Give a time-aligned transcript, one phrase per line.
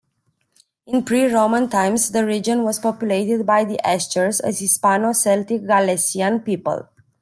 [0.87, 6.89] In pre-Roman times the region was populated by the Astures, a Hispano-Celtic Gallaecian people.